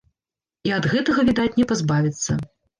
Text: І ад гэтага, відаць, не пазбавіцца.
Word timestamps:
І 0.69 0.73
ад 0.77 0.87
гэтага, 0.95 1.27
відаць, 1.29 1.55
не 1.61 1.71
пазбавіцца. 1.75 2.43